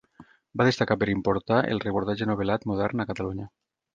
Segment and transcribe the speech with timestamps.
[0.59, 3.49] Va destacar per importar el reportatge novel·lat, modern, a Catalunya.